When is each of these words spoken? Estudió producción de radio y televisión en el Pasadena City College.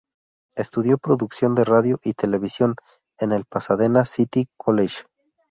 Estudió 0.55 0.97
producción 0.97 1.53
de 1.53 1.63
radio 1.63 1.99
y 2.03 2.15
televisión 2.15 2.73
en 3.19 3.31
el 3.33 3.45
Pasadena 3.45 4.03
City 4.05 4.47
College. 4.57 5.03